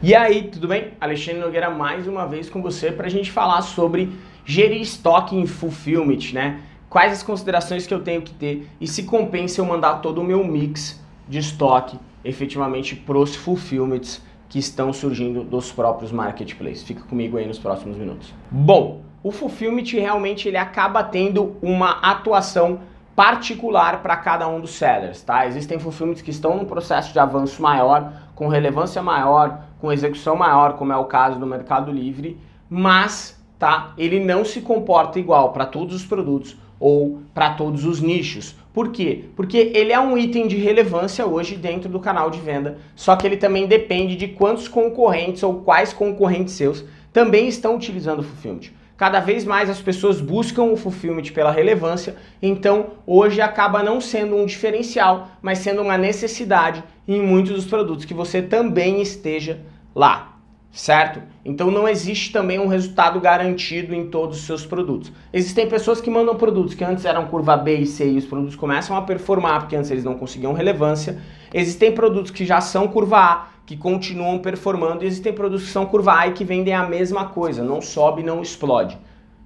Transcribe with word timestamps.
E 0.00 0.14
aí, 0.14 0.44
tudo 0.44 0.68
bem? 0.68 0.92
Alexandre 1.00 1.40
Nogueira 1.40 1.70
mais 1.70 2.06
uma 2.06 2.24
vez 2.24 2.48
com 2.48 2.62
você 2.62 2.92
para 2.92 3.06
a 3.06 3.10
gente 3.10 3.32
falar 3.32 3.62
sobre 3.62 4.12
gerir 4.44 4.80
estoque 4.80 5.34
em 5.34 5.44
fulfillment, 5.44 6.32
né? 6.32 6.60
Quais 6.88 7.12
as 7.12 7.24
considerações 7.24 7.84
que 7.84 7.92
eu 7.92 7.98
tenho 7.98 8.22
que 8.22 8.32
ter 8.32 8.68
e 8.80 8.86
se 8.86 9.02
compensa 9.02 9.60
eu 9.60 9.64
mandar 9.64 9.94
todo 9.94 10.20
o 10.20 10.24
meu 10.24 10.44
mix 10.44 11.02
de 11.28 11.40
estoque 11.40 11.98
efetivamente 12.24 12.94
para 12.94 13.18
os 13.18 13.34
fulfillments 13.34 14.22
que 14.48 14.60
estão 14.60 14.92
surgindo 14.92 15.42
dos 15.42 15.72
próprios 15.72 16.12
marketplaces. 16.12 16.84
Fica 16.84 17.02
comigo 17.02 17.36
aí 17.36 17.44
nos 17.44 17.58
próximos 17.58 17.96
minutos. 17.96 18.32
Bom, 18.52 19.02
o 19.20 19.32
fulfillment 19.32 19.90
realmente 19.94 20.46
ele 20.46 20.58
acaba 20.58 21.02
tendo 21.02 21.56
uma 21.60 21.98
atuação 22.02 22.78
particular 23.16 24.00
para 24.00 24.16
cada 24.16 24.46
um 24.46 24.60
dos 24.60 24.70
sellers, 24.70 25.22
tá? 25.22 25.44
Existem 25.44 25.76
fulfillments 25.80 26.22
que 26.22 26.30
estão 26.30 26.56
num 26.56 26.64
processo 26.64 27.12
de 27.12 27.18
avanço 27.18 27.60
maior, 27.60 28.12
com 28.36 28.46
relevância 28.46 29.02
maior, 29.02 29.64
com 29.80 29.92
execução 29.92 30.36
maior, 30.36 30.74
como 30.74 30.92
é 30.92 30.96
o 30.96 31.04
caso 31.04 31.38
do 31.38 31.46
Mercado 31.46 31.92
Livre, 31.92 32.38
mas, 32.68 33.40
tá? 33.58 33.92
Ele 33.96 34.20
não 34.20 34.44
se 34.44 34.60
comporta 34.60 35.18
igual 35.18 35.52
para 35.52 35.66
todos 35.66 35.94
os 35.94 36.04
produtos 36.04 36.56
ou 36.80 37.20
para 37.34 37.54
todos 37.54 37.84
os 37.84 38.00
nichos. 38.00 38.54
Por 38.72 38.90
quê? 38.92 39.24
Porque 39.34 39.72
ele 39.74 39.92
é 39.92 39.98
um 39.98 40.16
item 40.16 40.46
de 40.46 40.56
relevância 40.56 41.26
hoje 41.26 41.56
dentro 41.56 41.88
do 41.88 41.98
canal 41.98 42.30
de 42.30 42.38
venda, 42.38 42.78
só 42.94 43.16
que 43.16 43.26
ele 43.26 43.36
também 43.36 43.66
depende 43.66 44.14
de 44.14 44.28
quantos 44.28 44.68
concorrentes 44.68 45.42
ou 45.42 45.62
quais 45.62 45.92
concorrentes 45.92 46.54
seus 46.54 46.84
também 47.12 47.48
estão 47.48 47.74
utilizando 47.74 48.20
o 48.20 48.22
fulfillment. 48.22 48.70
Cada 48.96 49.20
vez 49.20 49.44
mais 49.44 49.70
as 49.70 49.80
pessoas 49.80 50.20
buscam 50.20 50.64
o 50.64 50.76
fulfillment 50.76 51.32
pela 51.32 51.52
relevância, 51.52 52.16
então 52.42 52.86
hoje 53.06 53.40
acaba 53.40 53.82
não 53.82 54.00
sendo 54.00 54.36
um 54.36 54.44
diferencial, 54.44 55.28
mas 55.40 55.58
sendo 55.58 55.82
uma 55.82 55.96
necessidade 55.96 56.82
em 57.08 57.22
muitos 57.22 57.54
dos 57.54 57.64
produtos 57.64 58.04
que 58.04 58.12
você 58.12 58.42
também 58.42 59.00
esteja 59.00 59.60
lá, 59.94 60.36
certo? 60.70 61.22
Então 61.42 61.70
não 61.70 61.88
existe 61.88 62.30
também 62.30 62.58
um 62.58 62.66
resultado 62.66 63.18
garantido 63.18 63.94
em 63.94 64.10
todos 64.10 64.38
os 64.38 64.44
seus 64.44 64.66
produtos. 64.66 65.10
Existem 65.32 65.66
pessoas 65.66 66.02
que 66.02 66.10
mandam 66.10 66.36
produtos 66.36 66.74
que 66.74 66.84
antes 66.84 67.06
eram 67.06 67.26
curva 67.26 67.56
B 67.56 67.78
e 67.78 67.86
C 67.86 68.12
e 68.12 68.18
os 68.18 68.26
produtos 68.26 68.54
começam 68.54 68.94
a 68.94 69.00
performar 69.00 69.60
porque 69.60 69.74
antes 69.74 69.90
eles 69.90 70.04
não 70.04 70.14
conseguiam 70.14 70.52
relevância. 70.52 71.18
Existem 71.52 71.92
produtos 71.92 72.30
que 72.30 72.44
já 72.44 72.60
são 72.60 72.86
curva 72.86 73.18
A 73.18 73.48
que 73.64 73.76
continuam 73.76 74.38
performando 74.38 75.02
e 75.02 75.06
existem 75.06 75.32
produtos 75.32 75.66
que 75.66 75.72
são 75.72 75.86
curva 75.86 76.14
A 76.14 76.26
e 76.28 76.32
que 76.32 76.44
vendem 76.44 76.74
a 76.74 76.86
mesma 76.86 77.26
coisa, 77.26 77.64
não 77.64 77.80
sobe, 77.80 78.22
não 78.22 78.42
explode, 78.42 78.98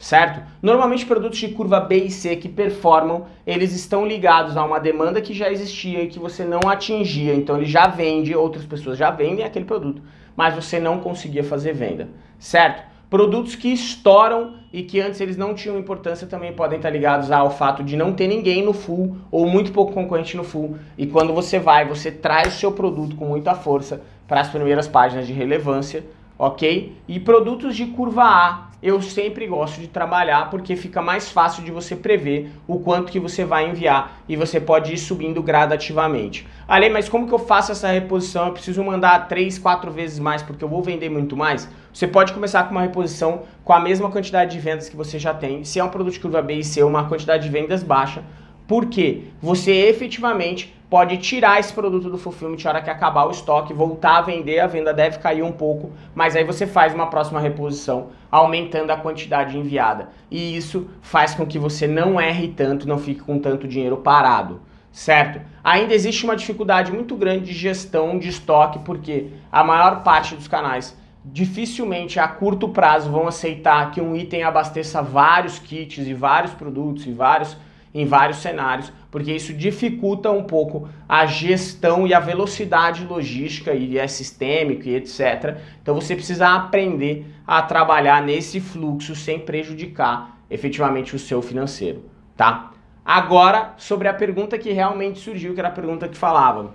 certo? 0.00 0.40
Normalmente 0.62 1.04
produtos 1.04 1.38
de 1.38 1.48
curva 1.48 1.78
B 1.78 2.04
e 2.04 2.10
C 2.10 2.34
que 2.34 2.48
performam, 2.48 3.26
eles 3.46 3.74
estão 3.74 4.06
ligados 4.06 4.56
a 4.56 4.64
uma 4.64 4.80
demanda 4.80 5.20
que 5.20 5.34
já 5.34 5.52
existia 5.52 6.02
e 6.02 6.08
que 6.08 6.18
você 6.18 6.42
não 6.42 6.60
atingia, 6.66 7.34
então 7.34 7.58
ele 7.58 7.66
já 7.66 7.86
vende, 7.86 8.34
outras 8.34 8.64
pessoas 8.64 8.96
já 8.96 9.10
vendem 9.10 9.44
aquele 9.44 9.66
produto, 9.66 10.02
mas 10.34 10.54
você 10.54 10.80
não 10.80 11.00
conseguia 11.00 11.44
fazer 11.44 11.74
venda, 11.74 12.08
certo? 12.38 12.88
Produtos 13.10 13.54
que 13.54 13.68
estouram 13.68 14.54
e 14.72 14.82
que 14.82 15.00
antes 15.00 15.20
eles 15.20 15.36
não 15.36 15.52
tinham 15.52 15.78
importância 15.78 16.26
também 16.26 16.54
podem 16.54 16.78
estar 16.78 16.88
ligados 16.88 17.30
ao 17.30 17.50
fato 17.50 17.84
de 17.84 17.94
não 17.94 18.14
ter 18.14 18.26
ninguém 18.26 18.64
no 18.64 18.72
full 18.72 19.16
ou 19.30 19.46
muito 19.46 19.72
pouco 19.72 19.92
concorrente 19.92 20.36
no 20.36 20.44
full. 20.44 20.78
E 20.96 21.08
quando 21.08 21.34
você 21.34 21.58
vai, 21.58 21.84
você 21.84 22.12
traz 22.12 22.54
o 22.54 22.58
seu 22.58 22.70
produto 22.70 23.16
com 23.16 23.24
muita 23.24 23.54
força 23.56 24.00
para 24.28 24.40
as 24.40 24.48
primeiras 24.48 24.86
páginas 24.86 25.26
de 25.26 25.32
relevância, 25.32 26.04
ok? 26.38 26.96
E 27.08 27.18
produtos 27.18 27.74
de 27.74 27.86
curva 27.86 28.22
A, 28.22 28.69
eu 28.82 29.02
sempre 29.02 29.46
gosto 29.46 29.80
de 29.80 29.88
trabalhar 29.88 30.48
porque 30.48 30.74
fica 30.74 31.02
mais 31.02 31.30
fácil 31.30 31.62
de 31.62 31.70
você 31.70 31.94
prever 31.94 32.50
o 32.66 32.78
quanto 32.78 33.12
que 33.12 33.20
você 33.20 33.44
vai 33.44 33.68
enviar 33.68 34.22
e 34.28 34.36
você 34.36 34.58
pode 34.58 34.94
ir 34.94 34.98
subindo 34.98 35.42
gradativamente. 35.42 36.46
Ale, 36.66 36.88
mas 36.88 37.08
como 37.08 37.28
que 37.28 37.34
eu 37.34 37.38
faço 37.38 37.72
essa 37.72 37.88
reposição? 37.88 38.46
Eu 38.46 38.52
preciso 38.52 38.82
mandar 38.82 39.28
3, 39.28 39.58
4 39.58 39.90
vezes 39.90 40.18
mais 40.18 40.42
porque 40.42 40.64
eu 40.64 40.68
vou 40.68 40.82
vender 40.82 41.10
muito 41.10 41.36
mais? 41.36 41.68
Você 41.92 42.06
pode 42.06 42.32
começar 42.32 42.64
com 42.64 42.70
uma 42.70 42.82
reposição 42.82 43.42
com 43.64 43.72
a 43.72 43.80
mesma 43.80 44.10
quantidade 44.10 44.52
de 44.52 44.58
vendas 44.58 44.88
que 44.88 44.96
você 44.96 45.18
já 45.18 45.34
tem. 45.34 45.62
Se 45.64 45.78
é 45.78 45.84
um 45.84 45.88
produto 45.88 46.18
curva 46.18 46.40
B 46.40 46.54
e 46.54 46.64
C, 46.64 46.82
uma 46.82 47.06
quantidade 47.06 47.42
de 47.42 47.50
vendas 47.50 47.82
baixa, 47.82 48.22
porque 48.66 49.24
você 49.42 49.72
efetivamente 49.72 50.74
pode 50.90 51.18
tirar 51.18 51.60
esse 51.60 51.72
produto 51.72 52.10
do 52.10 52.18
fulfillment 52.18 52.58
na 52.64 52.70
hora 52.70 52.82
que 52.82 52.90
acabar 52.90 53.24
o 53.24 53.30
estoque, 53.30 53.72
voltar 53.72 54.16
a 54.16 54.22
vender, 54.22 54.58
a 54.58 54.66
venda 54.66 54.92
deve 54.92 55.18
cair 55.18 55.44
um 55.44 55.52
pouco, 55.52 55.92
mas 56.12 56.34
aí 56.34 56.42
você 56.42 56.66
faz 56.66 56.92
uma 56.92 57.06
próxima 57.06 57.38
reposição, 57.38 58.08
aumentando 58.28 58.90
a 58.90 58.96
quantidade 58.96 59.56
enviada. 59.56 60.08
E 60.28 60.56
isso 60.56 60.90
faz 61.00 61.32
com 61.32 61.46
que 61.46 61.60
você 61.60 61.86
não 61.86 62.20
erre 62.20 62.48
tanto, 62.48 62.88
não 62.88 62.98
fique 62.98 63.20
com 63.20 63.38
tanto 63.38 63.68
dinheiro 63.68 63.98
parado, 63.98 64.60
certo? 64.90 65.40
Ainda 65.62 65.94
existe 65.94 66.24
uma 66.24 66.34
dificuldade 66.34 66.90
muito 66.90 67.14
grande 67.14 67.46
de 67.46 67.52
gestão 67.52 68.18
de 68.18 68.28
estoque, 68.28 68.80
porque 68.80 69.28
a 69.52 69.62
maior 69.62 70.02
parte 70.02 70.34
dos 70.34 70.48
canais 70.48 70.98
dificilmente 71.24 72.18
a 72.18 72.26
curto 72.26 72.68
prazo 72.68 73.10
vão 73.10 73.28
aceitar 73.28 73.90
que 73.92 74.00
um 74.00 74.16
item 74.16 74.42
abasteça 74.42 75.02
vários 75.02 75.58
kits 75.58 76.06
e 76.06 76.14
vários 76.14 76.52
produtos 76.54 77.06
e 77.06 77.12
vários 77.12 77.56
em 77.92 78.06
vários 78.06 78.38
cenários, 78.38 78.92
porque 79.10 79.32
isso 79.32 79.52
dificulta 79.52 80.30
um 80.30 80.44
pouco 80.44 80.88
a 81.08 81.26
gestão 81.26 82.06
e 82.06 82.14
a 82.14 82.20
velocidade 82.20 83.04
logística 83.04 83.72
e 83.74 83.98
é 83.98 84.06
sistêmico 84.06 84.88
e 84.88 84.94
etc. 84.94 85.58
Então 85.82 85.94
você 85.94 86.14
precisa 86.14 86.48
aprender 86.54 87.26
a 87.46 87.60
trabalhar 87.62 88.22
nesse 88.22 88.60
fluxo 88.60 89.14
sem 89.14 89.40
prejudicar 89.40 90.38
efetivamente 90.48 91.14
o 91.14 91.18
seu 91.18 91.42
financeiro, 91.42 92.04
tá? 92.36 92.72
Agora, 93.04 93.74
sobre 93.76 94.06
a 94.06 94.14
pergunta 94.14 94.58
que 94.58 94.72
realmente 94.72 95.18
surgiu, 95.18 95.54
que 95.54 95.60
era 95.60 95.68
a 95.68 95.72
pergunta 95.72 96.08
que 96.08 96.16
falava, 96.16 96.74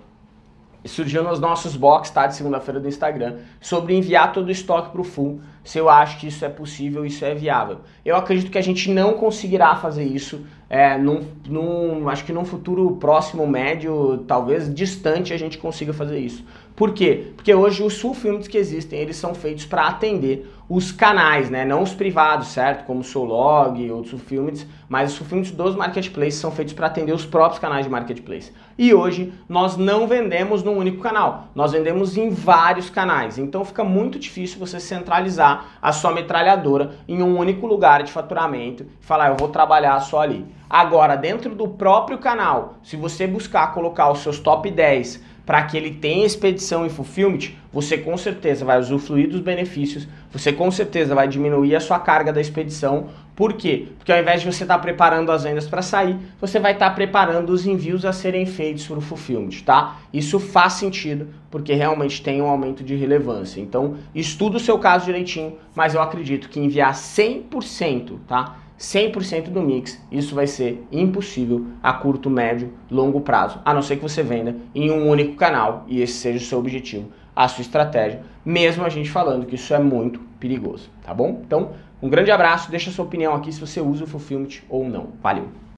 surgiu 0.85 1.23
nos 1.23 1.39
nossos 1.39 1.75
box, 1.75 2.11
tá, 2.11 2.27
de 2.27 2.35
segunda-feira 2.35 2.79
do 2.79 2.87
Instagram, 2.87 3.39
sobre 3.59 3.95
enviar 3.95 4.31
todo 4.31 4.47
o 4.47 4.51
estoque 4.51 4.91
para 4.91 5.01
o 5.01 5.03
full, 5.03 5.41
se 5.63 5.77
eu 5.77 5.89
acho 5.89 6.19
que 6.19 6.27
isso 6.27 6.45
é 6.45 6.49
possível, 6.49 7.05
isso 7.05 7.25
é 7.25 7.33
viável. 7.33 7.79
Eu 8.03 8.15
acredito 8.15 8.51
que 8.51 8.57
a 8.57 8.63
gente 8.63 8.91
não 8.91 9.13
conseguirá 9.13 9.75
fazer 9.75 10.03
isso, 10.03 10.45
é, 10.69 10.97
num, 10.97 11.23
num, 11.47 12.09
acho 12.09 12.25
que 12.25 12.33
num 12.33 12.45
futuro 12.45 12.97
próximo, 12.97 13.45
médio, 13.47 14.23
talvez 14.27 14.73
distante, 14.73 15.33
a 15.33 15.37
gente 15.37 15.57
consiga 15.57 15.93
fazer 15.93 16.19
isso. 16.19 16.43
Por 16.75 16.93
quê? 16.93 17.27
Porque 17.35 17.53
hoje 17.53 17.83
os 17.83 17.99
fulfillments 17.99 18.47
que 18.47 18.57
existem, 18.57 18.99
eles 18.99 19.15
são 19.15 19.33
feitos 19.33 19.65
para 19.65 19.87
atender 19.87 20.51
os 20.67 20.91
canais, 20.91 21.49
né? 21.49 21.63
Não 21.63 21.83
os 21.83 21.93
privados, 21.93 22.47
certo? 22.47 22.85
Como 22.85 23.01
o 23.01 23.03
Solog 23.03 23.79
e 23.79 23.91
outros 23.91 24.11
fulfillments, 24.11 24.65
mas 24.89 25.11
os 25.11 25.17
fulfillments 25.17 25.51
dos 25.51 25.75
marketplaces 25.75 26.39
são 26.39 26.51
feitos 26.51 26.73
para 26.73 26.87
atender 26.87 27.13
os 27.13 27.25
próprios 27.25 27.59
canais 27.59 27.85
de 27.85 27.91
marketplace. 27.91 28.51
E 28.77 28.93
hoje 28.93 29.33
nós 29.47 29.77
não 29.77 30.07
vendemos 30.07 30.63
num 30.63 30.77
único 30.77 31.01
canal, 31.01 31.47
nós 31.53 31.71
vendemos 31.71 32.17
em 32.17 32.29
vários 32.29 32.89
canais. 32.89 33.37
Então 33.37 33.63
fica 33.63 33.83
muito 33.83 34.17
difícil 34.17 34.59
você 34.59 34.79
centralizar 34.79 35.77
a 35.81 35.91
sua 35.91 36.11
metralhadora 36.11 36.95
em 37.07 37.21
um 37.21 37.37
único 37.37 37.67
lugar 37.67 38.03
de 38.03 38.11
faturamento 38.11 38.85
e 39.01 39.05
falar, 39.05 39.29
eu 39.29 39.37
vou 39.37 39.49
trabalhar 39.49 39.99
só 39.99 40.21
ali. 40.21 40.45
Agora, 40.69 41.15
dentro 41.15 41.53
do 41.53 41.67
próprio 41.67 42.17
canal, 42.17 42.75
se 42.81 42.97
você 42.97 43.27
buscar 43.27 43.73
colocar 43.73 44.11
os 44.11 44.19
seus 44.19 44.39
top 44.39 44.69
10 44.71 45.34
para 45.45 45.63
que 45.63 45.77
ele 45.77 45.91
tenha 45.91 46.25
expedição 46.25 46.85
e 46.85 46.89
fulfillment, 46.89 47.51
você 47.71 47.97
com 47.97 48.17
certeza 48.17 48.65
vai 48.65 48.79
usufruir 48.79 49.29
dos 49.29 49.41
benefícios, 49.41 50.07
você 50.31 50.51
com 50.51 50.71
certeza 50.71 51.13
vai 51.13 51.27
diminuir 51.27 51.75
a 51.75 51.79
sua 51.79 51.99
carga 51.99 52.33
da 52.33 52.41
expedição. 52.41 53.09
Por 53.35 53.53
quê? 53.53 53.87
Porque 53.97 54.11
ao 54.11 54.19
invés 54.19 54.41
de 54.41 54.51
você 54.51 54.63
estar 54.63 54.75
tá 54.75 54.81
preparando 54.81 55.31
as 55.31 55.43
vendas 55.43 55.67
para 55.67 55.81
sair, 55.81 56.17
você 56.39 56.57
vai 56.57 56.71
estar 56.71 56.89
tá 56.89 56.95
preparando 56.95 57.49
os 57.49 57.67
envios 57.67 58.05
a 58.05 58.13
serem 58.13 58.45
feitos 58.45 58.87
para 58.87 58.97
o 58.97 59.01
fulfillment, 59.01 59.61
tá? 59.65 59.99
Isso 60.13 60.39
faz 60.39 60.73
sentido, 60.73 61.27
porque 61.51 61.73
realmente 61.73 62.23
tem 62.23 62.41
um 62.41 62.47
aumento 62.47 62.83
de 62.83 62.95
relevância. 62.95 63.59
Então, 63.59 63.95
estuda 64.15 64.57
o 64.57 64.59
seu 64.59 64.79
caso 64.79 65.05
direitinho, 65.05 65.57
mas 65.75 65.93
eu 65.93 66.01
acredito 66.01 66.49
que 66.49 66.59
enviar 66.59 66.93
100%, 66.93 68.19
tá? 68.27 68.55
100% 68.79 69.49
do 69.49 69.61
mix, 69.61 70.01
isso 70.11 70.35
vai 70.35 70.47
ser 70.47 70.85
impossível 70.91 71.65
a 71.81 71.93
curto, 71.93 72.29
médio, 72.29 72.73
longo 72.91 73.21
prazo, 73.21 73.59
a 73.63 73.73
não 73.73 73.81
ser 73.81 73.95
que 73.95 74.01
você 74.01 74.21
venda 74.21 74.55
em 74.73 74.91
um 74.91 75.09
único 75.09 75.35
canal 75.35 75.85
e 75.87 76.01
esse 76.01 76.13
seja 76.13 76.43
o 76.43 76.47
seu 76.47 76.59
objetivo, 76.59 77.09
a 77.35 77.47
sua 77.47 77.61
estratégia, 77.61 78.23
mesmo 78.43 78.83
a 78.83 78.89
gente 78.89 79.09
falando 79.09 79.45
que 79.45 79.55
isso 79.55 79.73
é 79.73 79.79
muito 79.79 80.19
perigoso, 80.39 80.89
tá 81.03 81.13
bom? 81.13 81.41
Então, 81.45 81.71
um 82.01 82.09
grande 82.09 82.31
abraço, 82.31 82.69
deixa 82.69 82.91
sua 82.91 83.05
opinião 83.05 83.33
aqui 83.33 83.51
se 83.51 83.59
você 83.59 83.79
usa 83.79 84.03
o 84.03 84.07
Fulfillment 84.07 84.61
ou 84.69 84.87
não. 84.87 85.13
Valeu! 85.21 85.64